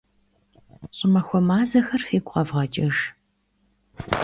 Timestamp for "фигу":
2.07-2.27